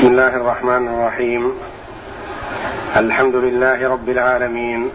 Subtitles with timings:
[0.00, 1.60] بسم الله الرحمن الرحيم.
[2.96, 4.90] الحمد لله رب العالمين.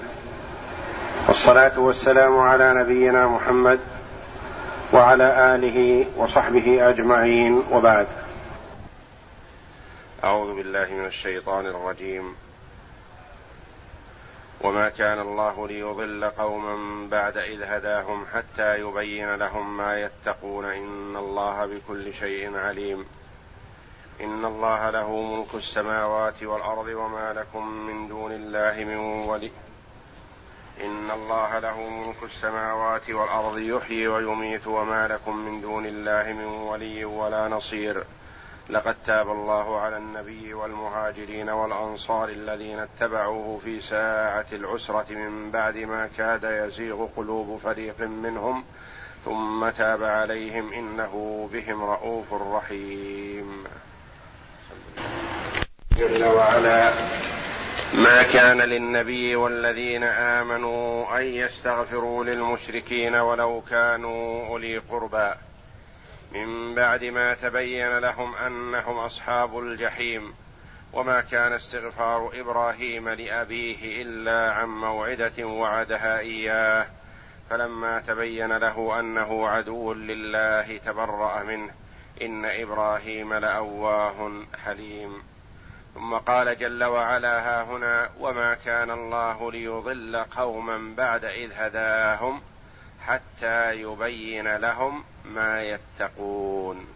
[1.28, 3.79] والصلاة والسلام على نبينا محمد
[4.93, 7.63] وعلى آله وصحبه أجمعين.
[7.71, 8.07] وبعد.
[10.23, 12.35] أعوذ بالله من الشيطان الرجيم.
[14.61, 21.65] وما كان الله ليضل قوما بعد إذ هداهم حتى يبين لهم ما يتقون إن الله
[21.65, 23.05] بكل شيء عليم.
[24.21, 29.52] إن الله له ملك السماوات والأرض وما لكم من دون الله من ولي.
[30.84, 37.05] إن الله له ملك السماوات والأرض يحيي ويميت وما لكم من دون الله من ولي
[37.05, 38.03] ولا نصير.
[38.70, 46.09] لقد تاب الله على النبي والمهاجرين والأنصار الذين اتبعوه في ساعة العسرة من بعد ما
[46.17, 48.63] كاد يزيغ قلوب فريق منهم
[49.25, 53.63] ثم تاب عليهم إنه بهم رءوف رحيم.
[55.98, 56.91] جل وعلا.
[57.94, 65.31] ما كان للنبي والذين آمنوا أن يستغفروا للمشركين ولو كانوا أولي قربى.
[66.31, 70.34] من بعد ما تبين لهم أنهم أصحاب الجحيم.
[70.94, 76.86] وما كان استغفار إبراهيم لأبيه إلا عن موعدة وعدها إياه.
[77.50, 81.72] فلما تبين له أنه عدو لله تبرأ منه.
[82.22, 85.34] إن إبراهيم لأواه حليم.
[85.95, 92.41] ثم قال جل وعلا ها هنا وما كان الله ليضل قوما بعد إذ هداهم
[93.01, 96.88] حتى يبين لهم ما يتقون.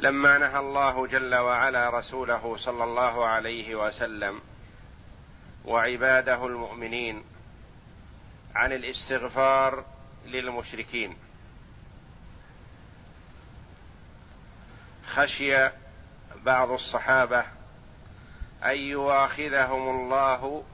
[0.00, 4.40] لما نهى الله جل وعلا رسوله صلى الله عليه وسلم
[5.64, 7.24] وعباده المؤمنين
[8.54, 9.84] عن الاستغفار
[10.26, 11.16] للمشركين
[15.14, 15.68] خشي
[16.36, 17.44] بعض الصحابة
[18.64, 20.64] أن يواخذهم الله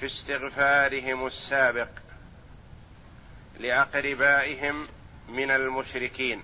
[0.00, 1.88] في استغفارهم السابق
[3.58, 4.86] لأقربائهم
[5.28, 6.42] من المشركين.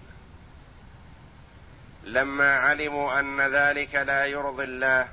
[2.04, 5.08] لما علموا أن ذلك لا يرضي الله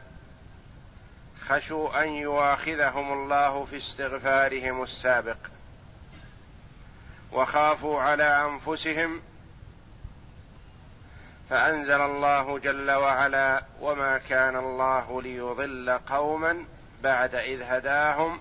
[1.47, 5.37] خشوا أن يواخذهم الله في استغفارهم السابق
[7.31, 9.21] وخافوا على أنفسهم
[11.49, 16.65] فأنزل الله جل وعلا وما كان الله ليضل قوما
[17.03, 18.39] بعد إذ هداهم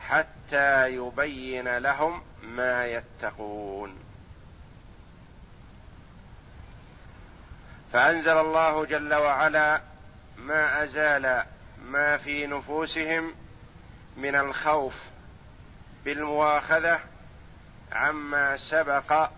[0.00, 3.98] حتى يبين لهم ما يتقون.
[7.92, 9.80] فأنزل الله جل وعلا
[10.38, 11.44] ما أزال
[11.84, 13.34] ما في نفوسهم
[14.16, 15.02] من الخوف
[16.04, 17.00] بالمواخذة
[17.92, 19.30] عما سبق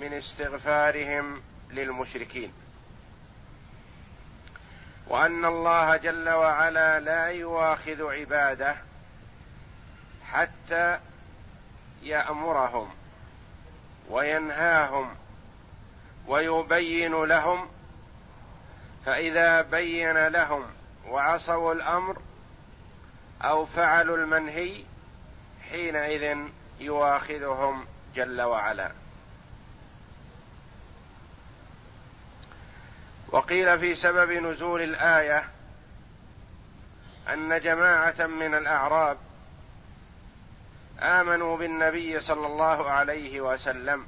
[0.00, 1.42] من استغفارهم
[1.74, 2.52] للمشركين.
[5.06, 8.76] وأن الله جل وعلا لا يواخذ عباده
[10.32, 10.98] حتى
[12.02, 12.90] يأمرهم
[14.10, 15.14] وينهاهم
[16.26, 17.68] ويبين لهم.
[19.06, 20.64] فإذا بين لهم
[21.08, 22.18] وعصوا الأمر
[23.42, 24.84] أو فعلوا المنهي
[25.70, 26.38] حينئذ
[26.80, 29.03] يواخذهم جل وعلا.
[33.34, 35.44] وقيل في سبب نزول الآية
[37.28, 39.16] أن جماعة من الأعراب
[41.00, 44.06] آمنوا بالنبي صلى الله عليه وسلم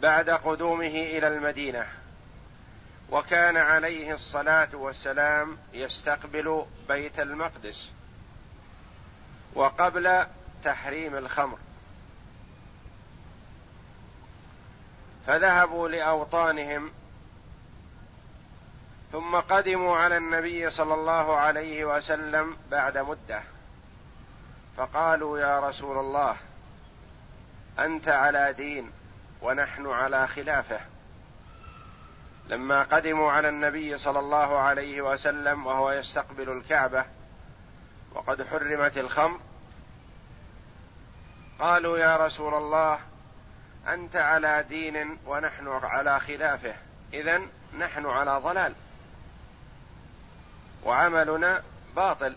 [0.00, 1.86] بعد قدومه إلى المدينة
[3.10, 7.90] وكان عليه الصلاة والسلام يستقبل بيت المقدس
[9.54, 10.26] وقبل
[10.64, 11.58] تحريم الخمر.
[15.26, 16.90] فذهبوا لأوطانهم
[19.12, 23.42] ثم قدموا على النبي صلى الله عليه وسلم بعد مدة.
[24.76, 26.36] فقالوا يا رسول الله
[27.78, 28.90] أنت على دين
[29.42, 30.80] ونحن على خلافة.
[32.48, 37.04] لما قدموا على النبي صلى الله عليه وسلم وهو يستقبل الكعبة
[38.14, 39.38] وقد حرمت الخمر
[41.58, 42.98] قالوا يا رسول الله
[43.88, 46.74] أنت على دين ونحن على خلافه.
[47.12, 47.40] اذا
[47.78, 48.74] نحن على ضلال.
[50.84, 51.62] وعملنا
[51.96, 52.36] باطل.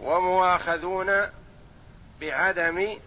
[0.00, 1.26] ومواخذون
[2.20, 2.98] بعدم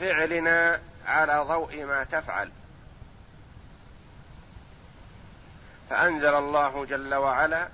[0.00, 2.50] فعلنا على ضوء ما تفعل.
[5.90, 7.68] فأنزل الله جل وعلا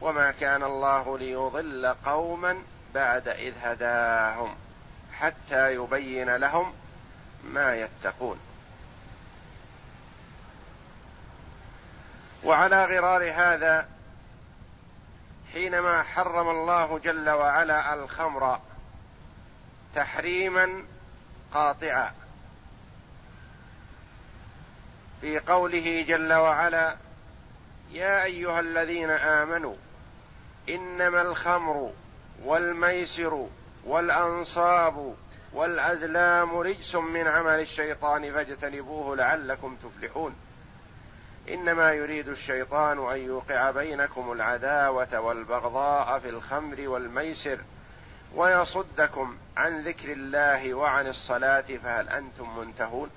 [0.00, 2.62] وما كان الله ليضل قوما
[2.94, 4.54] بعد إذ هداهم
[5.12, 6.72] حتى يبين لهم
[7.44, 8.40] ما يتقون.
[12.44, 13.88] وعلى غرار هذا
[15.52, 18.60] حينما حرم الله جل وعلا الخمر
[19.94, 20.84] تحريما
[21.54, 22.12] قاطعا
[25.20, 26.96] في قوله جل وعلا
[27.90, 29.74] يا أيها الذين آمنوا
[30.68, 31.92] إنما الخمر
[32.44, 33.46] والميسر
[33.84, 35.14] والأنصاب
[35.52, 40.34] والازلام رجس من عمل الشيطان فاجتنبوه لعلكم تفلحون.
[41.48, 47.58] إنما يريد الشيطان أن يوقع بينكم العداوة والبغضاء في الخمر والميسر
[48.34, 53.10] ويصدكم عن ذكر الله وعن الصلاة فهل أنتم منتهون؟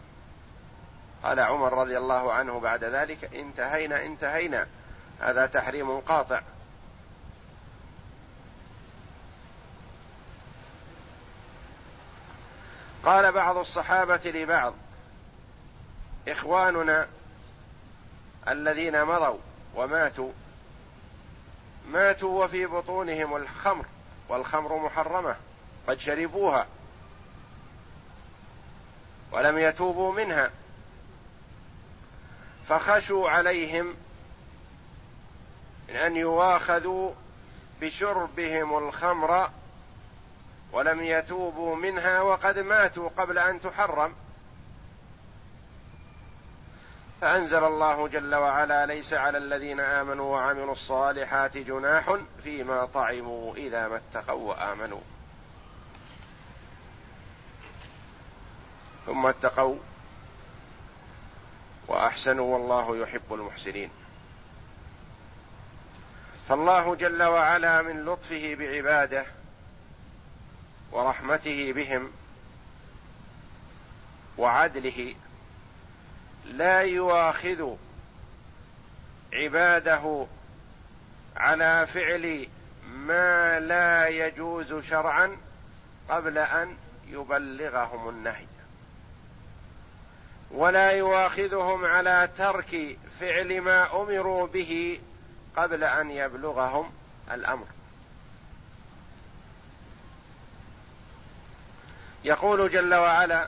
[1.23, 4.67] قال عمر رضي الله عنه بعد ذلك انتهينا انتهينا.
[5.19, 6.41] هذا تحريم قاطع.
[13.05, 14.73] قال بعض الصحابة لبعض
[16.27, 17.07] إخواننا
[18.47, 19.39] الذين مضوا
[19.75, 20.31] وماتوا
[21.88, 23.85] ماتوا وفي بطونهم الخمر
[24.29, 25.35] والخمر محرمة
[25.88, 26.67] قد شربوها
[29.31, 30.51] ولم يتوبوا منها
[32.69, 33.94] فخشوا عليهم
[35.89, 37.11] من أن يواخذوا
[37.81, 39.49] بشربهم الخمر
[40.73, 44.13] ولم يتوبوا منها وقد ماتوا قبل أن تحرم.
[47.21, 54.01] فأنزل الله جل وعلا ليس على الذين آمنوا وعملوا الصالحات جناح فيما طعموا إذا ما
[54.15, 55.01] اتقوا وآمنوا.
[59.05, 59.77] ثم اتقوا
[61.87, 63.89] وأحسنوا والله يحب المحسنين.
[66.49, 69.25] فالله جل وعلا من لطفه بعباده
[70.94, 72.12] ورحمته بهم
[74.38, 75.16] وعدله
[76.45, 77.75] لا يواخذ
[79.34, 80.25] عباده
[81.38, 82.48] على فعل
[82.88, 85.38] ما لا يجوز شرعا
[86.10, 88.45] قبل أن يبلغهم النهي.
[90.51, 95.00] ولا يواخذهم على ترك فعل ما أمروا به
[95.57, 96.92] قبل أن يبلغهم
[97.31, 97.66] الأمر.
[102.23, 103.47] يقول جل وعلا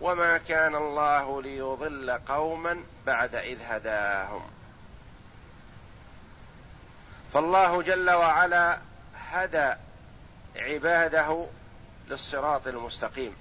[0.00, 4.42] وما كان الله ليضل قوما بعد اذ هداهم.
[7.32, 8.78] فالله جل وعلا
[9.14, 9.72] هدى
[10.56, 11.46] عباده
[12.08, 13.36] للصراط المستقيم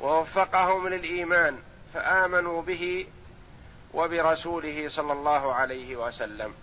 [0.00, 1.58] ووفقهم للإيمان
[1.94, 3.06] فآمنوا به
[3.94, 6.54] وبرسوله صلى الله عليه وسلم.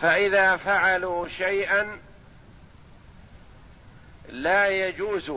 [0.00, 1.98] فإذا فعلوا شيئا
[4.28, 5.32] لا يجوز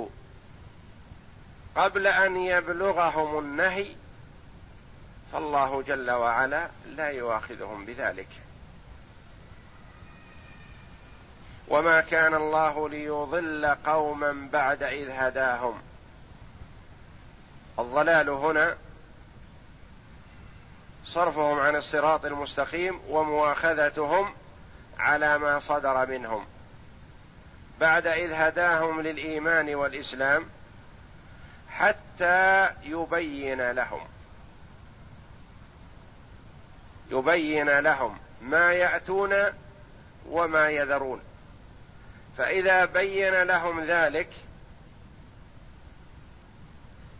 [1.75, 3.95] قبل أن يبلغهم النهي
[5.33, 8.27] فالله جل وعلا لا يؤاخذهم بذلك.
[11.67, 15.81] وما كان الله ليضل قوما بعد إذ هداهم.
[17.79, 18.77] الضلال هنا
[21.05, 24.33] صرفهم عن الصراط المستقيم ومواخذتهم
[24.99, 26.45] على ما صدر منهم.
[27.79, 30.45] بعد إذ هداهم للإيمان والإسلام
[31.69, 34.07] حتى يبين لهم.
[37.11, 39.35] يبين لهم ما يأتون
[40.29, 41.21] وما يذرون.
[42.37, 44.29] فإذا بين لهم ذلك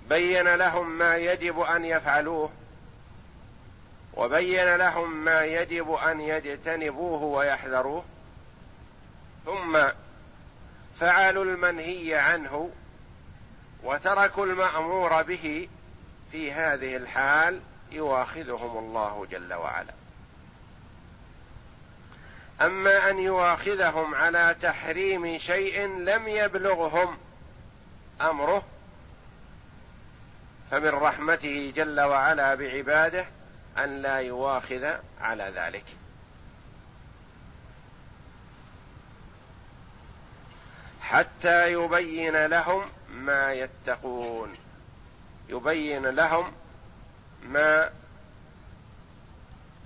[0.09, 2.49] بين لهم ما يجب أن يفعلوه
[4.13, 8.05] وبين لهم ما يجب أن يجتنبوه ويحذروه.
[9.45, 9.79] ثم
[10.99, 12.71] فعلوا المنهي عنه
[13.83, 15.69] وتركوا المأمور به
[16.31, 17.61] في هذه الحال
[17.91, 19.93] يواخذهم الله جل وعلا.
[22.61, 27.17] أما أن يواخذهم على تحريم شيء لم يبلغهم
[28.21, 28.63] أمره
[30.71, 33.25] فمن رحمته جل وعلا بعباده
[33.77, 35.85] أن لا يواخذ على ذلك.
[41.01, 44.55] حتى يبين لهم ما يتقون.
[45.49, 46.51] يبين لهم
[47.43, 47.91] ما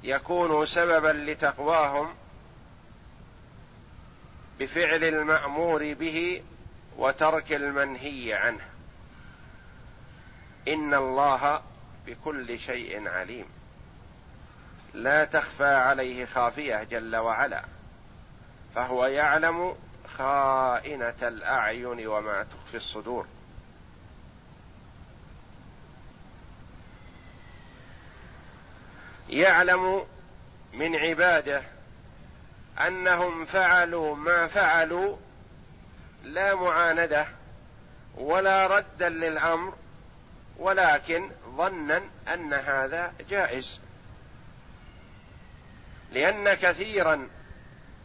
[0.03, 2.15] يكون سببا لتقواهم
[4.59, 6.43] بفعل المأمور به
[6.97, 8.65] وترك المنهي عنه.
[10.67, 11.61] إن الله
[12.07, 13.45] بكل شيء عليم.
[14.93, 17.63] لا تخفى عليه خافية جل وعلا
[18.75, 19.75] فهو يعلم
[20.17, 23.25] خائنة الأعين وما تخفي الصدور.
[29.29, 30.05] يعلم
[30.73, 31.62] من عباده
[32.79, 35.17] أنهم فعلوا ما فعلوا
[36.23, 37.25] لا معاندة
[38.15, 39.73] ولا ردا للأمر
[40.57, 42.01] ولكن ظنا
[42.33, 43.82] أن هذا جائز.
[46.13, 47.29] لأن كثيرا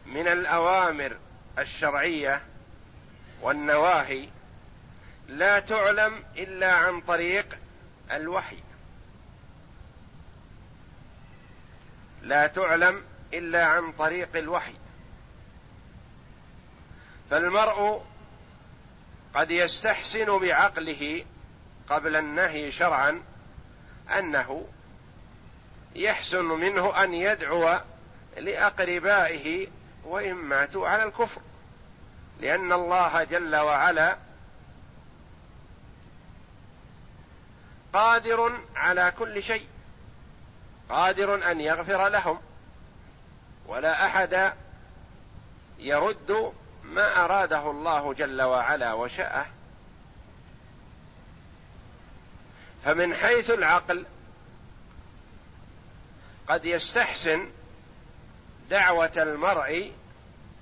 [0.05, 1.17] من الأوامر
[1.59, 2.41] الشرعية
[3.41, 4.29] والنواهي
[5.27, 7.57] لا تعلم إلا عن طريق
[8.11, 8.57] الوحي.
[12.21, 14.75] لا تعلم إلا عن طريق الوحي.
[17.29, 18.05] فالمرء
[19.35, 21.25] قد يستحسن بعقله
[21.89, 23.21] قبل النهي شرعا
[24.09, 24.67] أنه
[25.95, 27.79] يحسن منه أن يدعو
[28.39, 29.67] لأقربائه
[30.03, 31.41] وان ماتوا على الكفر.
[32.39, 34.17] لأن الله جل وعلا
[37.93, 39.67] قادر على كل شيء.
[40.89, 42.39] قادر أن يغفر لهم.
[43.67, 44.53] ولا أحد
[45.79, 46.53] يرد
[46.83, 49.45] ما أراده الله جل وعلا وشاءه
[52.85, 54.05] فمن حيث العقل
[56.47, 57.47] قد يستحسن
[58.69, 59.93] دعوة المرء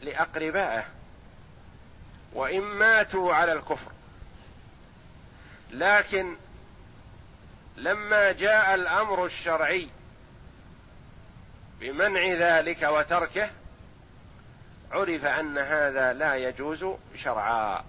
[0.01, 0.85] لأقربائه
[2.33, 3.91] وان ماتوا على الكفر.
[5.71, 6.35] لكن
[7.77, 9.89] لما جاء الأمر الشرعي
[11.79, 13.49] بمنع ذلك وتركه
[14.91, 16.85] عرف أن هذا لا يجوز
[17.15, 17.83] شرعا.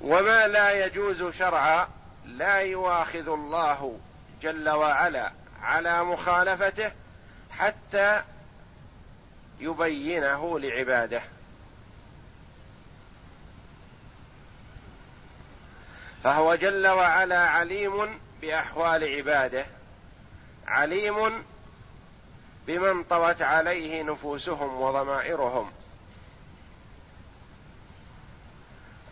[0.00, 1.88] وما لا يجوز شرعا
[2.26, 3.98] لا يواخذ الله
[4.42, 6.92] جل وعلا على مخالفته
[7.50, 8.22] حتى
[9.60, 11.22] يبينه لعباده.
[16.24, 19.66] فهو جل وعلا عليم بأحوال عباده
[20.66, 21.44] عليم
[22.66, 25.72] بمن طوت عليه نفوسهم وضمائرهم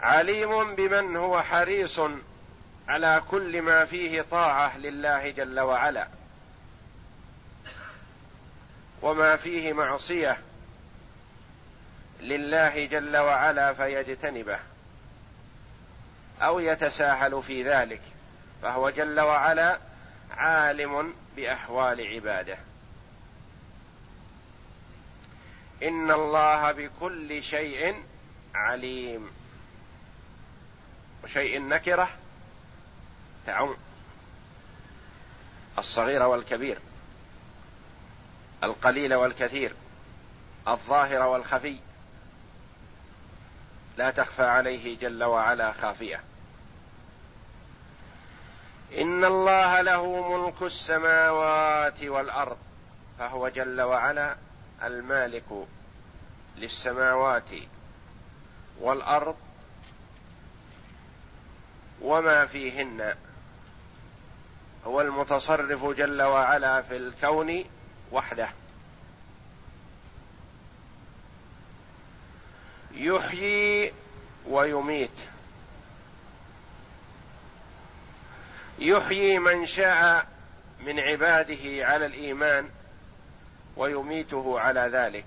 [0.00, 2.00] عليم بمن هو حريص
[2.88, 6.19] على كل ما فيه طاعة لله جل وعلا.
[9.02, 10.38] وما فيه معصية
[12.20, 14.58] لله جل وعلا فيجتنبه
[16.42, 18.02] أو يتساهل في ذلك
[18.62, 19.78] فهو جل وعلا
[20.30, 22.58] عالم بأحوال عباده.
[25.82, 28.02] إن الله بكل شيء
[28.54, 29.30] عليم.
[31.24, 32.08] وشيء نكرة
[33.46, 33.76] تعم.
[35.78, 36.78] الصغير والكبير.
[38.64, 39.72] القليل والكثير
[40.68, 41.78] الظاهر والخفي.
[43.96, 46.20] لا تخفى عليه جل وعلا خافية.
[48.98, 52.58] إن الله له ملك السماوات والأرض
[53.18, 54.36] فهو جل وعلا
[54.82, 55.66] المالك
[56.56, 57.50] للسماوات
[58.80, 59.36] والأرض
[62.00, 63.14] وما فيهن.
[64.86, 67.64] هو المتصرف جل وعلا في الكون
[68.12, 68.48] وحده.
[72.94, 73.92] يحيي
[74.46, 75.10] ويميت.
[78.78, 80.26] يحيي من شاء
[80.80, 82.68] من عباده على الإيمان
[83.76, 85.26] ويميته على ذلك.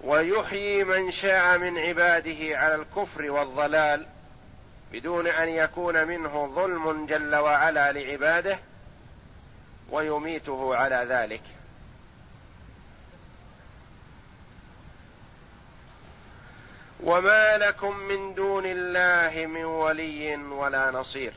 [0.00, 4.06] ويحيي من شاء من عباده على الكفر والضلال
[4.92, 8.58] بدون أن يكون منه ظلم جل وعلا لعباده
[9.92, 11.42] ويميته على ذلك.
[17.00, 21.32] وما لكم من دون الله من ولي ولا نصير.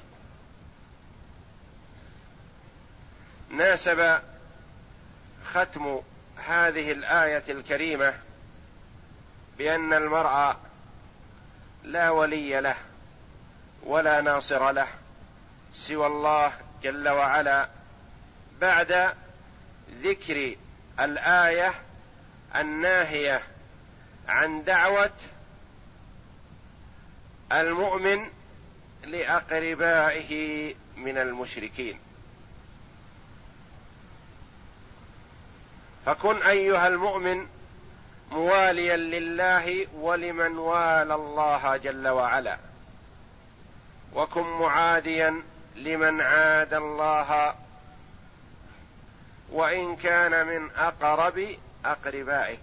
[3.50, 4.20] ناسب
[5.46, 6.02] ختم
[6.36, 8.14] هذه الآية الكريمة
[9.58, 10.56] بأن المرء
[11.84, 12.76] لا ولي له
[13.84, 14.88] ولا ناصر له
[15.74, 17.70] سوى الله جل وعلا.
[18.62, 19.14] بعد
[20.04, 20.56] ذكر
[21.00, 21.74] الآية
[22.56, 23.42] الناهية
[24.28, 25.12] عن دعوة
[27.52, 28.30] المؤمن
[29.04, 32.00] لأقربائه من المشركين.
[36.06, 37.48] فكن أيها المؤمن
[38.32, 42.58] مواليا لله ولمن والى الله جل وعلا.
[44.14, 45.42] وكن معاديا
[45.76, 47.56] لمن عاد الله
[49.52, 52.60] وإن كان من أقرب أقربائك.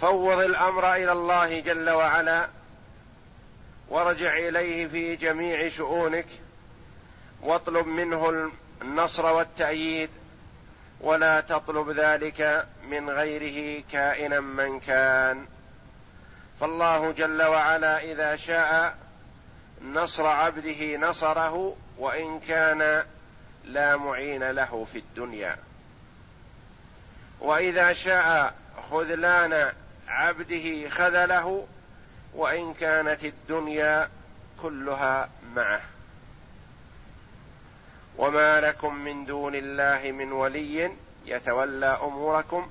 [0.00, 2.48] فوض الأمر إلى الله جل وعلا
[3.88, 6.26] وارجع إليه في جميع شؤونك
[7.42, 8.50] واطلب منه
[8.82, 10.10] النصر والتأييد
[11.00, 15.46] ولا تطلب ذلك من غيره كائنا من كان.
[16.60, 19.03] فالله جل وعلا إذا شاء
[19.84, 23.04] نصر عبده نصره وإن كان
[23.64, 25.56] لا معين له في الدنيا.
[27.40, 28.54] وإذا شاء
[28.90, 29.72] خذلان
[30.08, 31.66] عبده خذله
[32.34, 34.08] وإن كانت الدنيا
[34.62, 35.80] كلها معه.
[38.18, 40.92] وما لكم من دون الله من ولي
[41.26, 42.70] يتولى أموركم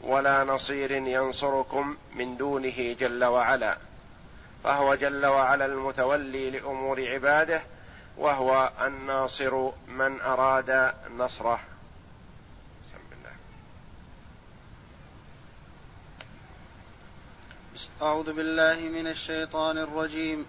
[0.00, 3.76] ولا نصير ينصركم من دونه جل وعلا.
[4.66, 7.62] فهو جل وعلا المتولي لأمور عباده
[8.16, 11.60] وهو الناصر من أراد نصره.
[18.02, 20.46] أعوذ بالله من الشيطان الرجيم.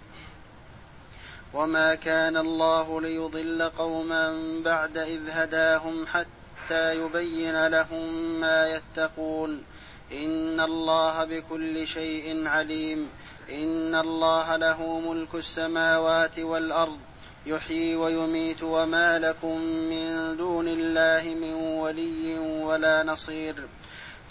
[1.53, 9.63] وما كان الله ليضل قوما بعد إذ هداهم حتى يبين لهم ما يتقون.
[10.12, 13.09] إن الله بكل شيء عليم.
[13.49, 16.99] إن الله له ملك السماوات والأرض
[17.45, 23.55] يحيي ويميت وما لكم من دون الله من ولي ولا نصير.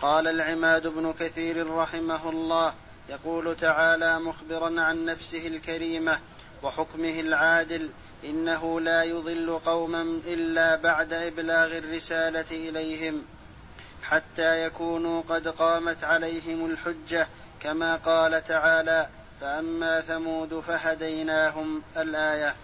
[0.03, 2.75] قال العماد بن كثير رحمه الله
[3.09, 6.21] يقول تعالى مخبرا عن نفسه الكريمة
[6.63, 7.91] وحكمه العادل
[8.25, 13.23] إنه لا يضل قوما إلا بعد إبلاغ الرسالة إليهم
[14.03, 17.29] حتى يكونوا قد قامت عليهم الحجة
[17.61, 19.09] كما قال تعالى
[19.41, 22.55] فأما ثمود فهديناهم الآية.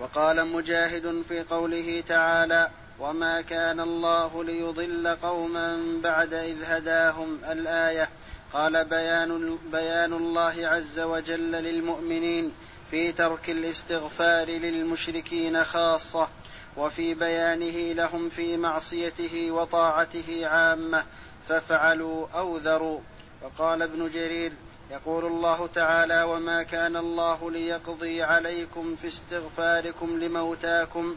[0.00, 8.08] وقال مجاهد في قوله تعالى وما كان الله ليضل قوما بعد إذ هداهم الآية.
[8.52, 12.52] قال بيان بيان الله عز وجل للمؤمنين
[12.90, 16.28] في ترك الاستغفار للمشركين خاصة
[16.76, 21.04] وفي بيانه لهم في معصيته وطاعته عامة
[21.48, 23.00] ففعلوا أو ذروا.
[23.42, 24.52] وقال ابن جرير
[24.90, 31.16] يقول الله تعالى وما كان الله ليقضي عليكم في استغفاركم لموتاكم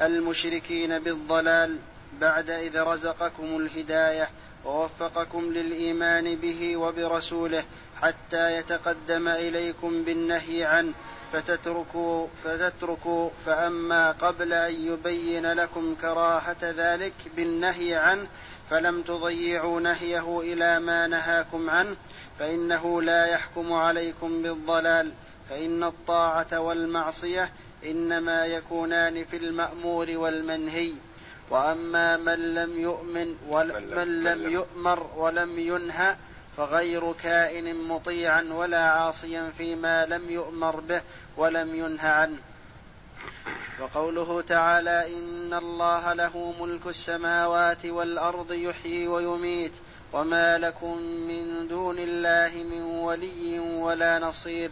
[0.00, 1.78] المشركين بالضلال
[2.20, 4.28] بعد إذ رزقكم الهداية
[4.64, 7.64] ووفقكم للإيمان به وبرسوله
[8.02, 10.92] حتى يتقدم إليكم بالنهي عنه
[11.32, 18.26] فتتركوا فتتركوا فأما قبل أن يبين لكم كراهة ذلك بالنهي عنه
[18.70, 21.96] فلم تضيعوا نهيه إلى ما نهاكم عنه
[22.38, 25.12] فإنه لا يحكم عليكم بالضلال
[25.50, 27.52] فإن الطاعة والمعصية
[27.84, 30.92] إنما يكونان في المأمور والمنهي.
[31.50, 36.16] وأما من لم يؤمن ومن لم يؤمر ولم ينهى
[36.56, 41.02] فغير كائن مطيعا ولا عاصيا فيما لم يؤمر به
[41.36, 42.38] ولم ينه عنه.
[43.80, 49.72] وقوله تعالى إن الله له ملك السماوات والأرض يحيي ويميت
[50.12, 54.70] وما لكم من دون الله من ولي ولا نصير.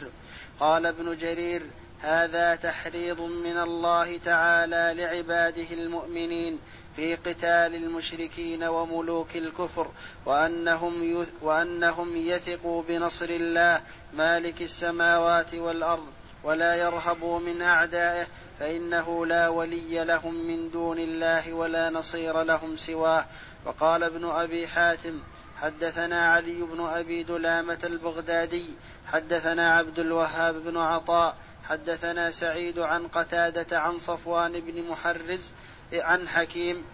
[0.60, 1.62] قال ابن جرير
[2.00, 6.58] هذا تحريض من الله تعالى لعباده المؤمنين
[6.96, 9.86] في قتال المشركين وملوك الكفر
[10.26, 13.82] وأنهم, وأنهم يثقوا بنصر الله
[14.14, 16.15] مالك السماوات والأرض.
[16.46, 18.26] ولا يرهبوا من أعدائه
[18.60, 23.26] فإنه لا ولي لهم من دون الله ولا نصير لهم سواه.
[23.64, 25.20] وقال ابن أبي حاتم
[25.56, 28.64] حدثنا علي بن أبي دلامة البغدادي
[29.06, 35.52] حدثنا عبد الوهاب بن عطاء حدثنا سعيد عن قتادة عن صفوان بن محرز
[35.92, 36.84] عن حكيم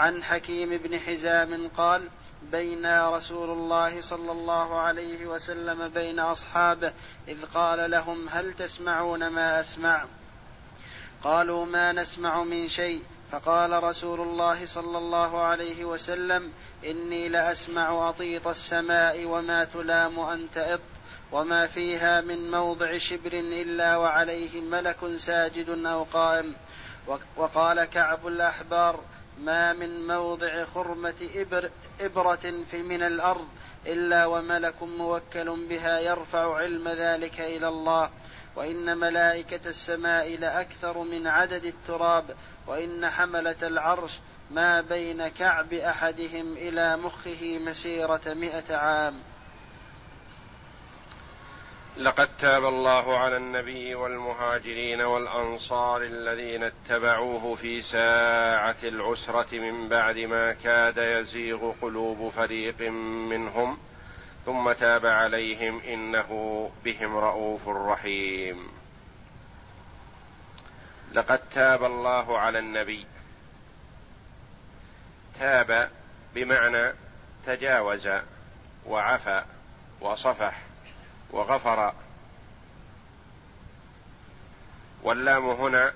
[0.00, 2.08] عن حكيم بن حزام قال
[2.42, 6.92] بين رسول الله صلى الله عليه وسلم بين أصحابه
[7.28, 10.04] إذ قال لهم هل تسمعون ما أسمع؟
[11.24, 13.02] قالوا ما نسمع من شيء.
[13.32, 16.52] فقال رسول الله صلى الله عليه وسلم
[16.84, 20.80] إني لأسمع أطيط السماء وما تلام ان تئط
[21.32, 26.54] وما فيها من موضع شبر إلا وعليه ملك ساجد أو قائم.
[27.36, 29.00] وقال كعب الأحبار
[29.44, 31.70] ما من موضع خرمة إبر
[32.00, 33.48] إبرة في من الأرض
[33.86, 38.10] إلا وملك موكل بها يرفع علم ذلك إلى الله.
[38.56, 42.36] وإن ملائكة السماء لأكثر من عدد التراب.
[42.66, 44.12] وإن حملة العرش
[44.50, 49.14] ما بين كعب أحدهم إلى مخه مسيرة مئة عام.
[51.98, 60.52] لقد تاب الله على النبي والمهاجرين والأنصار الذين اتبعوه في ساعة العسرة من بعد ما
[60.52, 62.80] كاد يزيغ قلوب فريق
[63.30, 63.78] منهم
[64.46, 68.68] ثم تاب عليهم إنه بهم رءوف رحيم.
[71.12, 73.06] لقد تاب الله على النبي.
[75.38, 75.90] تاب
[76.34, 76.92] بمعنى
[77.46, 78.08] تجاوز
[78.86, 79.44] وعفى
[80.00, 80.67] وصفح.
[81.30, 81.92] وغفر.
[85.02, 85.92] واللام هنا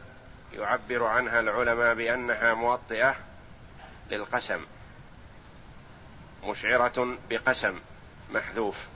[0.52, 3.16] يعبر عنها العلماء بأنها موطئة
[4.10, 4.60] للقسم
[6.44, 7.80] مشعرة بقسم
[8.32, 8.86] محذوف.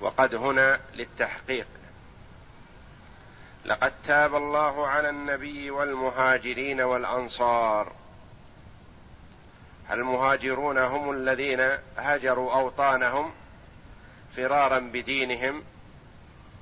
[0.00, 1.66] وقد هنا للتحقيق.
[3.64, 7.92] لقد تاب الله على النبي والمهاجرين والأنصار.
[9.90, 13.32] المهاجرون هم الذين هجروا أوطانهم؟
[14.36, 15.62] فرارا بدينهم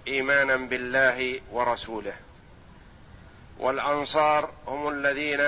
[0.09, 2.14] إيمانا بالله ورسوله.
[3.59, 5.40] والأنصار هم الذين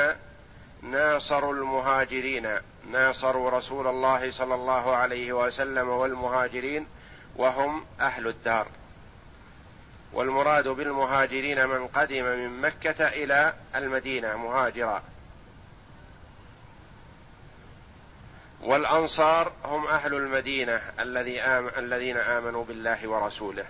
[0.82, 2.48] ناصروا المهاجرين
[2.90, 6.86] ناصروا رسول الله صلى الله عليه وسلم والمهاجرين
[7.36, 8.66] وهم أهل الدار.
[10.12, 15.02] والمراد بالمهاجرين من قدم من مكة إلى المدينة مهاجرا.
[18.62, 20.80] والأنصار هم أهل المدينة
[21.78, 23.64] الذين آمنوا بالله ورسوله.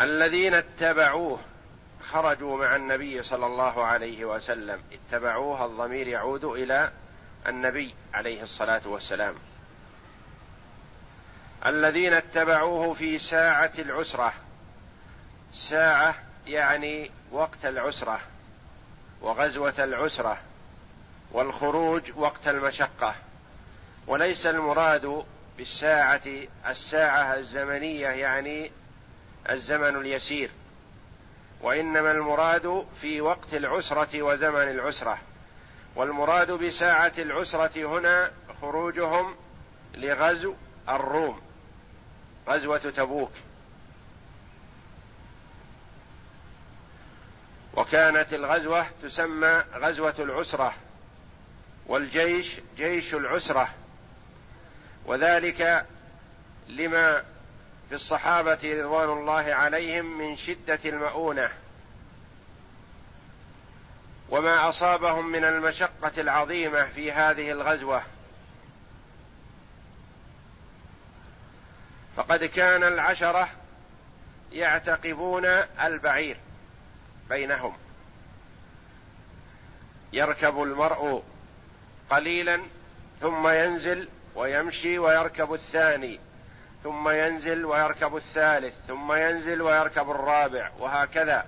[0.00, 1.38] الذين اتبعوه
[2.10, 4.80] خرجوا مع النبي صلى الله عليه وسلم.
[4.92, 6.90] اتبعوه الضمير يعود إلى
[7.46, 9.34] النبي عليه الصلاة والسلام.
[11.66, 14.32] الذين اتبعوه في ساعة العسرة.
[15.54, 16.14] ساعة
[16.46, 18.20] يعني وقت العسرة
[19.20, 20.38] وغزوة العسرة.
[21.32, 23.14] والخروج وقت المشقة.
[24.06, 25.24] وليس المراد
[25.58, 26.22] بالساعة
[26.66, 28.72] الساعة الزمنية يعني
[29.50, 30.50] الزمن اليسير.
[31.60, 35.18] وإنما المراد في وقت العسرة وزمن العسرة.
[35.96, 38.30] والمراد بساعة العسرة هنا
[38.62, 39.34] خروجهم
[39.94, 40.54] لغزو
[40.88, 41.40] الروم
[42.48, 43.32] غزوة تبوك.
[47.74, 50.74] وكانت الغزوة تسمى غزوة العسرة.
[51.86, 53.68] والجيش جيش العسرة.
[55.04, 55.86] وذلك
[56.68, 57.24] لما
[57.88, 61.50] في الصحابة رضوان الله عليهم من شدة المؤونة.
[64.28, 68.02] وما أصابهم من المشقة العظيمة في هذه الغزوة.
[72.16, 73.48] فقد كان العشرة
[74.52, 75.44] يعتقبون
[75.84, 76.36] البعير
[77.28, 77.76] بينهم.
[80.12, 81.22] يركب المرء
[82.10, 82.60] قليلا
[83.20, 86.20] ثم ينزل ويمشي ويركب الثاني
[86.84, 91.46] ثم ينزل ويركب الثالث ثم ينزل ويركب الرابع وهكذا.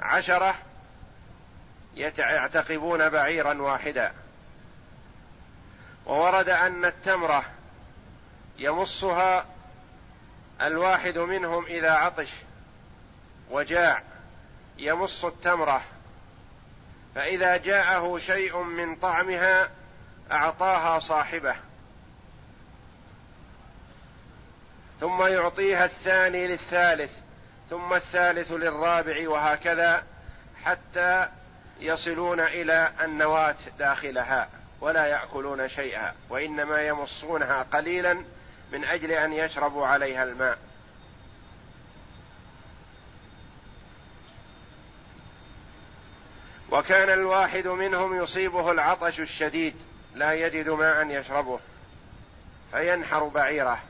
[0.00, 0.54] عشرة
[1.96, 4.12] يعتقبون بعيرا واحدا.
[6.06, 7.44] وورد أن التمرة
[8.58, 9.46] يمصها
[10.62, 12.30] الواحد منهم إذا عطش
[13.50, 14.02] وجاع
[14.78, 15.82] يمص التمرة
[17.14, 19.68] فإذا جاءه شيء من طعمها
[20.32, 21.56] أعطاها صاحبه.
[25.00, 27.20] ثم يعطيها الثاني للثالث
[27.70, 30.04] ثم الثالث للرابع وهكذا
[30.64, 31.28] حتى
[31.80, 34.48] يصلون إلى النواة داخلها
[34.80, 38.24] ولا يأكلون شيئا وإنما يمصونها قليلا
[38.72, 40.58] من أجل أن يشربوا عليها الماء.
[46.70, 49.74] وكان الواحد منهم يصيبه العطش الشديد.
[50.18, 51.60] لا يجد ماء يشربه
[52.72, 53.80] فينحر بعيره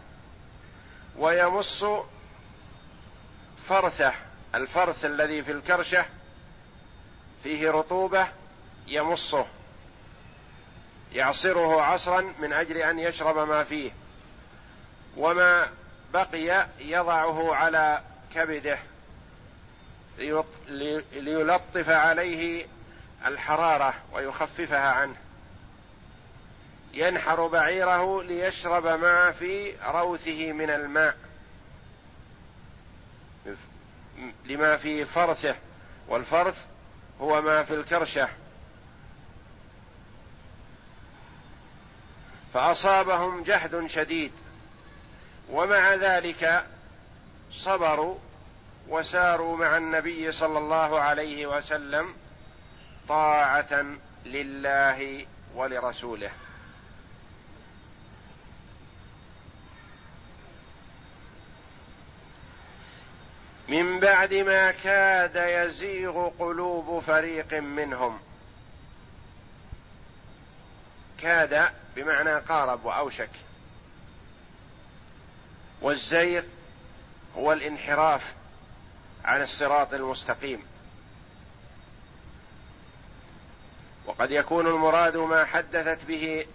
[1.16, 1.84] ويمص
[3.68, 4.12] فرثه
[4.54, 6.04] الفرث الذي في الكرشه
[7.42, 8.28] فيه رطوبة
[8.86, 9.46] يمصه
[11.12, 13.90] يعصره عصرا من أجل أن يشرب ما فيه
[15.16, 15.68] وما
[16.12, 18.02] بقي يضعه على
[18.34, 18.78] كبده
[21.12, 22.66] ليلطف عليه
[23.26, 25.16] الحرارة ويخففها عنه.
[26.92, 31.16] ينحر بعيره ليشرب ما في روثه من الماء.
[34.44, 35.54] لما في فرثه
[36.08, 36.64] والفرث
[37.20, 38.28] هو ما في الكرشه.
[42.54, 44.32] فأصابهم جهد شديد.
[45.50, 46.64] ومع ذلك
[47.52, 48.18] صبروا
[48.88, 52.14] وساروا مع النبي صلى الله عليه وسلم
[53.08, 53.84] طاعة
[54.24, 56.30] لله ولرسوله.
[63.68, 68.20] من بعد ما كاد يزيغ قلوب فريق منهم.
[71.18, 73.30] كاد بمعنى قارب وأوشك.
[75.80, 76.42] والزيغ
[77.36, 78.34] هو الانحراف
[79.24, 80.62] عن الصراط المستقيم.
[84.06, 86.46] وقد يكون المراد ما حدثت به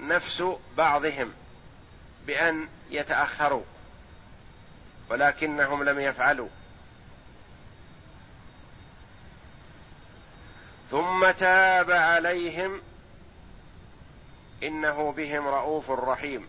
[0.00, 0.44] نفس
[0.76, 1.32] بعضهم
[2.26, 3.64] بأن يتأخروا.
[5.10, 6.48] ولكنهم لم يفعلوا.
[10.90, 12.80] ثم تاب عليهم
[14.62, 16.48] إنه بهم رؤوف رحيم.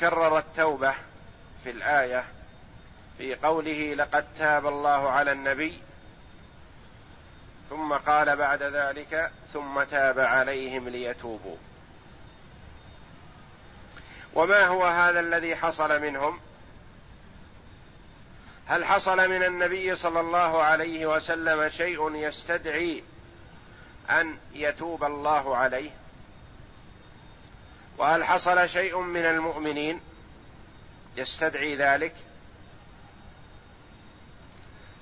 [0.00, 0.94] كرر التوبة
[1.64, 2.24] في الآية
[3.18, 5.78] في قوله لقد تاب الله على النبي
[7.70, 11.56] ثم قال بعد ذلك ثم تاب عليهم ليتوبوا.
[14.34, 16.45] وما هو هذا الذي حصل منهم؟
[18.66, 23.04] هل حصل من النبي صلى الله عليه وسلم شيء يستدعي
[24.10, 25.90] أن يتوب الله عليه؟
[27.98, 30.00] وهل حصل شيء من المؤمنين
[31.16, 32.14] يستدعي ذلك؟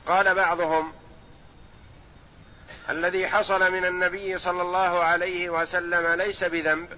[0.06, 0.92] قال بعضهم
[2.88, 6.88] الذي حصل من النبي صلى الله عليه وسلم ليس بذنب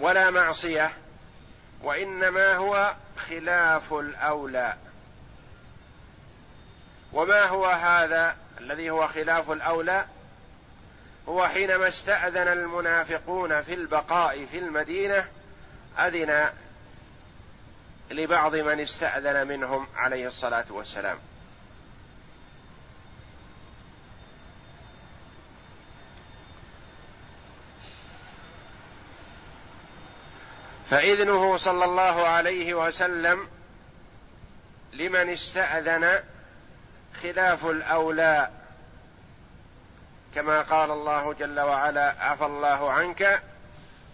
[0.00, 0.92] ولا معصية
[1.82, 4.76] وإنما هو خلاف الأولى.
[7.12, 10.06] وما هو هذا الذي هو خلاف الأولى؟
[11.28, 15.28] هو حينما استأذن المنافقون في البقاء في المدينة
[15.98, 16.50] أذن
[18.10, 21.18] لبعض من استأذن منهم عليه الصلاة والسلام.
[30.90, 33.48] فإذنه صلى الله عليه وسلم
[34.92, 36.22] لمن استأذن
[37.22, 38.50] خلاف الأولى.
[40.34, 43.42] كما قال الله جل وعلا عفى الله عنك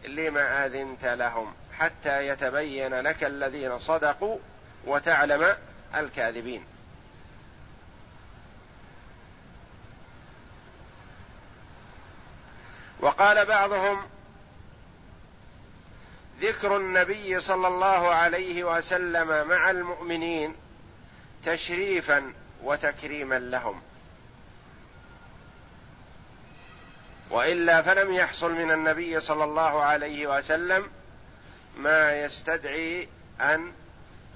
[0.04, 4.38] لما آذنت لهم حتى يتبين لك الذين صدقوا
[4.84, 5.56] وتعلم
[5.94, 6.64] الكاذبين.
[13.00, 14.06] وقال بعضهم
[16.40, 20.54] ذكر النبي صلى الله عليه وسلم مع المؤمنين
[21.44, 23.82] تشريفا وتكريما لهم.
[27.30, 30.90] وإلا فلم يحصل من النبي صلى الله عليه وسلم
[31.76, 33.08] ما يستدعي
[33.40, 33.72] أن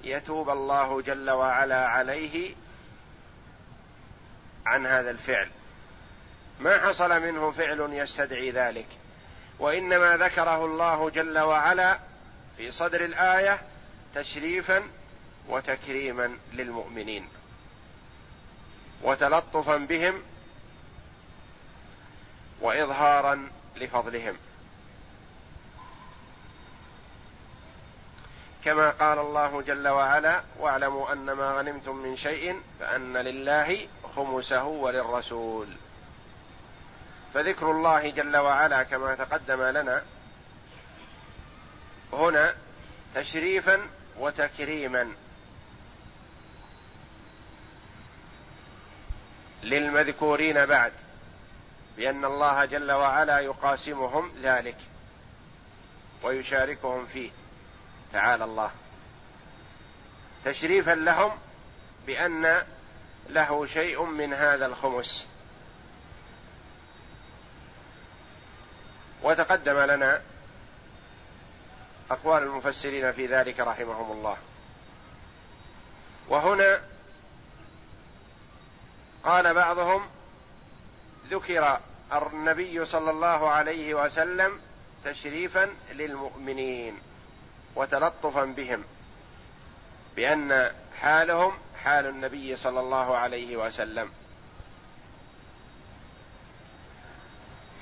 [0.03, 2.55] يتوب الله جل وعلا عليه
[4.65, 5.49] عن هذا الفعل.
[6.59, 8.87] ما حصل منه فعل يستدعي ذلك.
[9.59, 11.99] وإنما ذكره الله جل وعلا
[12.57, 13.61] في صدر الآية
[14.15, 14.83] تشريفا
[15.49, 17.27] وتكريما للمؤمنين.
[19.03, 20.21] وتلطفا بهم
[22.61, 24.35] واظهارا لفضلهم.
[28.65, 35.67] كما قال الله جل وعلا واعلموا أن ما غنمتم من شيء فأن لله خمسه وللرسول.
[37.33, 40.03] فذكر الله جل وعلا كما تقدم لنا
[42.13, 42.55] هنا
[43.15, 43.81] تشريفا
[44.19, 45.11] وتكريما.
[49.63, 50.91] للمذكورين بعد
[51.97, 54.77] بأن الله جل وعلا يقاسمهم ذلك
[56.23, 57.29] ويشاركهم فيه.
[58.13, 58.71] تعالى الله.
[60.45, 61.31] تشريفا لهم
[62.07, 62.63] بأن
[63.29, 65.27] له شيء من هذا الخمس.
[69.23, 70.21] وتقدم لنا
[72.11, 74.37] أقوال المفسرين في ذلك رحمهم الله.
[76.29, 76.81] وهنا
[79.23, 80.01] قال بعضهم
[81.29, 81.79] ذكر
[82.33, 84.59] النبي صلى الله عليه وسلم
[85.05, 86.99] تشريفا للمؤمنين
[87.75, 88.83] وتلطفا بهم
[90.15, 94.11] بأن حالهم حال النبي صلى الله عليه وسلم.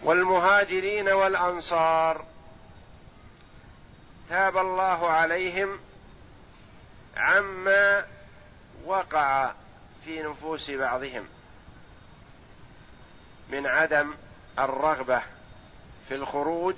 [0.04, 2.26] والمهاجرين والأنصار
[4.30, 5.80] تاب الله عليهم
[7.18, 8.06] عما
[8.86, 9.52] وقع
[10.06, 11.28] في نفوس بعضهم
[13.50, 14.14] من عدم
[14.60, 15.22] الرغبة
[16.08, 16.76] في الخروج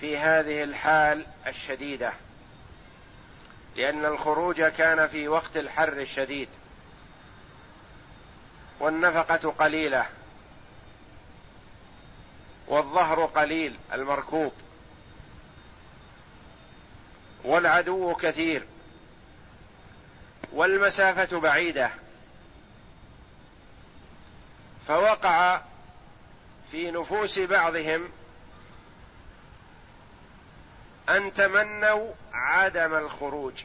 [0.00, 2.12] في هذه الحال الشديدة
[3.76, 6.48] لأن الخروج كان في وقت الحر الشديد
[8.80, 10.06] والنفقة قليلة
[12.68, 14.52] والظهر قليل المركوب
[17.44, 18.66] والعدو كثير.
[20.52, 21.90] والمسافة بعيدة.
[24.88, 25.60] فوقع
[26.70, 28.08] في نفوس بعضهم
[31.08, 33.64] أن تمنوا عدم الخروج.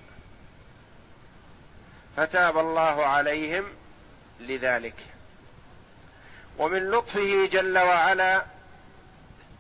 [2.18, 3.66] فتاب الله عليهم
[4.40, 4.96] لذلك.
[6.58, 8.46] ومن لطفه جل وعلا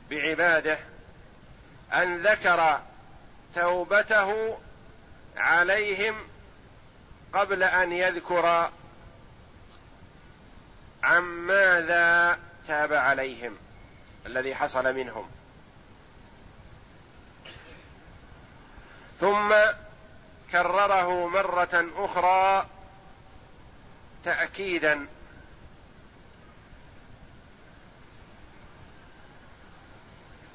[0.10, 0.78] بعباده
[1.94, 2.82] أن ذكر
[3.56, 4.58] توبته
[5.38, 6.16] عليهم
[7.34, 8.72] قبل أن يذكر
[11.04, 13.58] عن ماذا تاب عليهم
[14.26, 15.30] الذي حصل منهم.
[19.20, 19.56] ثم
[20.52, 22.68] كرره مرة أخرى
[24.24, 25.06] تاكيدا.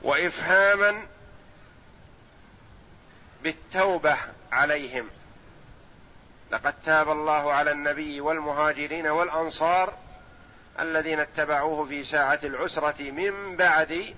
[0.02, 1.06] وافهاما
[3.42, 4.16] بالتوبة
[4.52, 5.10] عليهم.
[6.52, 9.94] لقد تاب الله على النبي والمهاجرين والأنصار
[10.80, 14.14] الذين اتبعوه في ساعة العسرة من بعد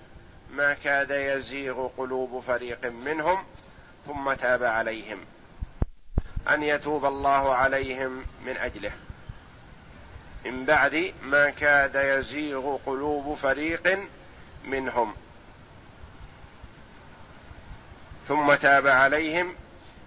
[0.51, 3.45] ما كاد يزيغ قلوب فريق منهم
[4.07, 5.19] ثم تاب عليهم.
[6.49, 8.93] أن يتوب الله عليهم من أجله.
[10.45, 13.99] من بعد ما كاد يزيغ قلوب فريق
[14.65, 15.15] منهم.
[18.29, 19.55] ثم تاب عليهم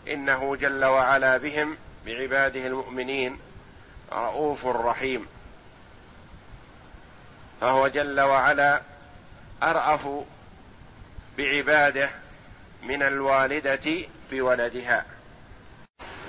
[0.07, 3.39] إنه جل وعلا بهم بعباده المؤمنين
[4.11, 5.27] رؤوف رحيم.
[7.61, 8.81] فهو جل وعلا
[9.63, 10.07] أرأف
[11.37, 12.09] بعباده
[12.83, 15.05] من الوالدة بولدها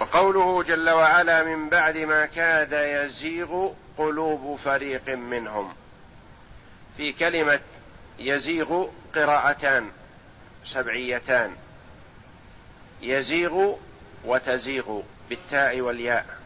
[0.00, 5.74] وقوله جل وعلا من بعد ما كاد يزيغ قلوب فريق منهم.
[6.96, 7.60] في كلمة
[8.18, 9.90] يزيغ قراءتان
[10.64, 11.56] سبعيتان.
[13.02, 13.74] يزيغ
[14.24, 15.00] وتزيغ.
[15.28, 16.38] بالتاء والياء.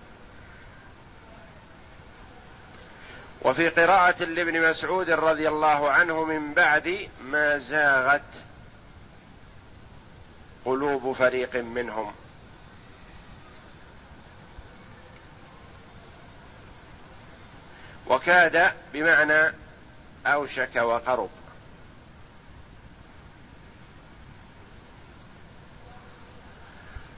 [3.43, 8.23] وفي قراءة لابن مسعود رضي الله عنه من بعد ما زاغت
[10.65, 12.13] قلوب فريق منهم.
[18.07, 19.55] وكاد بمعنى
[20.27, 21.31] أوشك وقرب.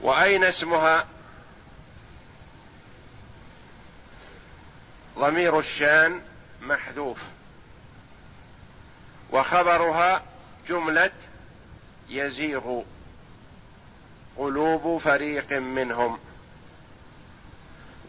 [0.01, 1.05] وأين اسمها؟
[5.17, 6.21] ضمير الشان
[6.61, 7.17] محذوف.
[9.31, 10.23] وخبرها
[10.69, 11.11] جملة
[12.09, 12.81] يزيغ
[14.37, 16.19] قلوب فريق منهم.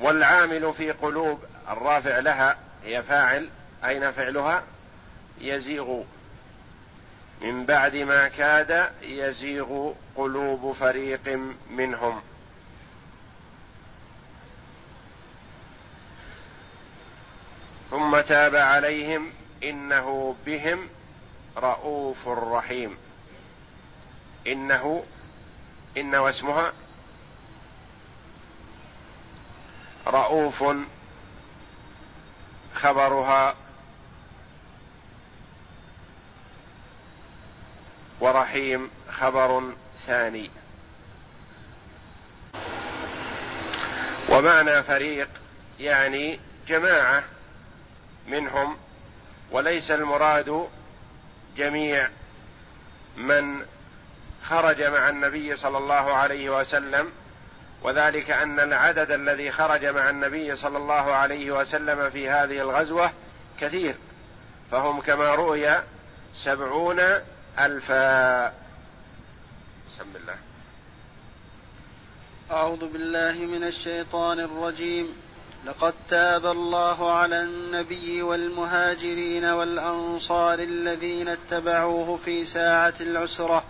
[0.00, 3.48] والعامل في قلوب الرافع لها هي فاعل.
[3.84, 4.62] أين فعلها؟
[5.40, 6.02] يزيغ.
[7.40, 11.38] من بعد ما كاد يزيغ قلوب فريق
[11.70, 12.22] منهم.
[17.96, 19.30] ثم تاب عليهم
[19.62, 20.88] إنه بهم
[21.56, 22.96] رؤوف رحيم.
[24.46, 25.04] إنه
[25.96, 26.72] إن واسمها
[30.06, 30.64] رؤوف
[32.74, 33.54] خبرها
[38.20, 39.72] ورحيم خبر
[40.06, 40.50] ثاني.
[44.28, 45.28] ومعنى فريق
[45.80, 47.35] يعني جماعة
[48.28, 48.76] منهم
[49.50, 50.68] وليس المراد
[51.56, 52.08] جميع
[53.16, 53.66] من
[54.42, 57.12] خرج مع النبي صلى الله عليه وسلم
[57.82, 63.10] وذلك أن العدد الذي خرج مع النبي صلى الله عليه وسلم في هذه الغزوة
[63.60, 63.94] كثير
[64.70, 65.82] فهم كما رؤي
[66.36, 67.00] سبعون
[67.58, 70.36] الفا بسم الله.
[72.50, 75.16] أعوذ بالله من الشيطان الرجيم.
[75.66, 83.64] لقد تاب الله على النبي والمهاجرين والأنصار الذين اتبعوه في ساعة العسرة.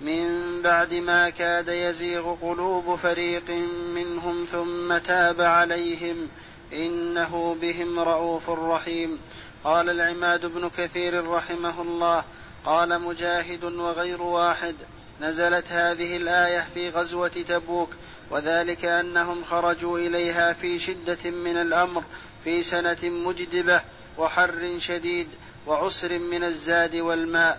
[0.00, 3.50] من بعد ما كاد يزيغ قلوب فريق
[3.94, 6.28] منهم ثم تاب عليهم.
[6.72, 9.18] إنه بهم رءوف رحيم.
[9.64, 12.24] قال العماد بن كثير رحمه الله.
[12.64, 14.74] قال مجاهد وغير واحد.
[15.20, 17.90] نزلت هذه الآية في غزوة تبوك.
[18.30, 22.02] وذلك أنهم خرجوا إليها في شدة من الأمر
[22.44, 23.80] في سنة مجدبة
[24.18, 25.28] وحر شديد
[25.66, 27.58] وعسر من الزاد والماء.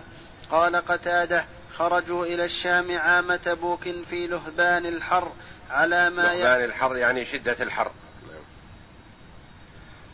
[0.50, 1.44] قال قتادة
[1.76, 5.32] خرجوا إلى الشام عام تبوك في لهبان الحر
[5.70, 7.90] على ما لهبان الحر يعني شدة الحر.
[8.28, 8.42] نعم,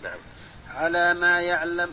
[0.03, 0.19] نعم.
[0.75, 1.91] على ما يعلم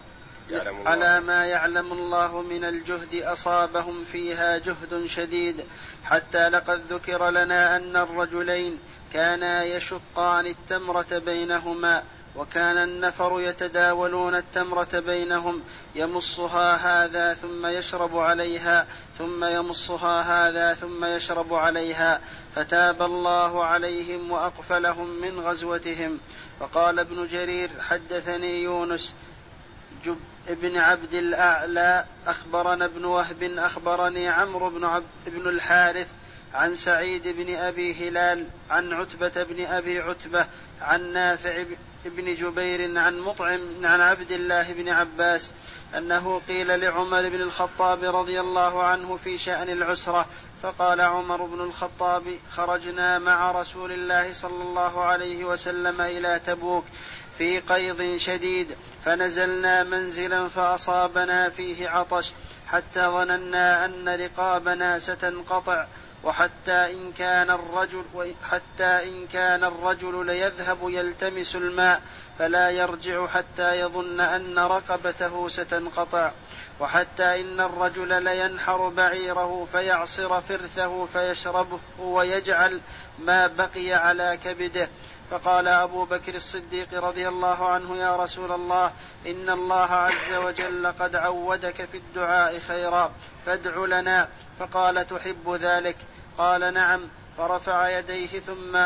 [0.52, 5.66] يعلم على ما يعلم الله من الجهد أصابهم فيها جهد شديد
[6.04, 8.80] حتى لقد ذكر لنا أن الرجلين
[9.14, 12.04] كانا يشقان التمرة بينهما
[12.36, 15.62] وكان النفر يتداولون التمرة بينهم
[15.96, 18.88] يمصها هذا ثم يشرب عليها
[19.18, 22.22] ثم يمصها هذا ثم يشرب عليها
[22.56, 26.20] فتاب الله عليهم وأقفلهم من غزوتهم
[26.60, 29.14] وقال ابن جرير حدثني يونس
[30.06, 30.18] جب
[30.48, 36.08] ابن عبد الأعلى أخبرنا ابن وهب أخبرني عمرو بن, عبد بن الحارث
[36.54, 40.46] عن سعيد بن أبي هلال عن عتبة بن أبي عتبة
[40.82, 41.64] عن نافع
[42.06, 45.52] بن جبير عن مطعم عن عبد الله بن عباس
[45.98, 50.26] أنه قيل لعمر بن الخطاب رضي الله عنه في شأن العسرة
[50.64, 56.86] فقال عمر بن الخطاب خرجنا مع رسول الله صلى الله عليه وسلم إلى تبوك.
[57.38, 58.68] في قيض شديد
[59.06, 62.32] فنزلنا منزلا فأصابنا فيه عطش
[62.68, 65.86] حتى ظننا أن رقابنا ستنقطع
[66.24, 72.02] وحتى إن كان الرجل حتى إن كان الرجل ليذهب يلتمس الماء
[72.40, 76.32] فلا يرجع حتى يظن أن رقبته ستنقطع
[76.80, 82.82] وحتى إن الرجل لينحر بعيره فيعصر فرثه فيشربه ويجعل
[83.20, 84.90] ما بقي على كبده.
[85.32, 88.92] فقال أبو بكر الصديق رضي الله عنه يا رسول الله
[89.28, 93.12] إن الله عز وجل قد عودك في الدعاء خيرا
[93.46, 94.28] فادع لنا.
[94.60, 95.96] فقال تحب ذلك؟
[96.38, 97.02] قال نعم.
[97.38, 98.86] فرفع يديه ثم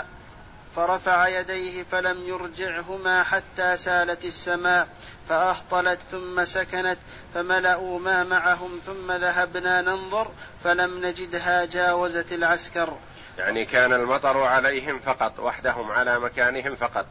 [0.76, 4.88] فرفع يديه فلم يرجعهما حتى سالت السماء
[5.30, 6.98] فأهطلت ثم سكنت
[7.34, 10.28] فملأوا ما معهم ثم ذهبنا ننظر
[10.64, 12.98] فلم نجدها جاوزت العسكر.
[13.38, 17.06] يعني كان المطر عليهم فقط وحدهم على مكانهم فقط.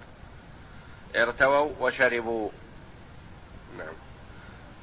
[1.17, 2.51] ارتووا وشربوا.
[3.79, 3.95] نعم.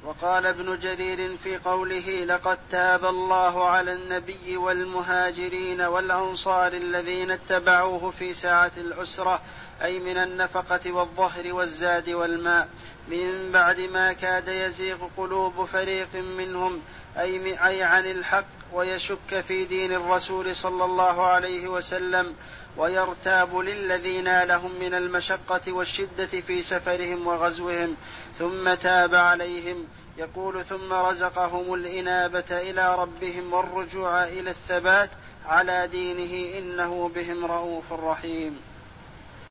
[0.04, 8.34] وقال ابن جرير في قوله لقد تاب الله على النبي والمهاجرين والأنصار الذين اتبعوه في
[8.34, 9.42] ساعة العسرة
[9.82, 12.68] أي من النفقة والظهر والزاد والماء.
[13.08, 16.82] من بعد ما كاد يزيغ قلوب فريق منهم
[17.18, 22.34] أي أي عن الحق ويشك في دين الرسول صلى الله عليه وسلم
[22.76, 27.96] ويرتاب للذين لهم من المشقة والشدة في سفرهم وغزوهم
[28.38, 29.86] ثم تاب عليهم.
[30.18, 35.10] يقول ثم رزقهم الإنابة إلى ربهم والرجوع إلى الثبات
[35.46, 38.71] على دينه إنه بهم رؤوف رحيم.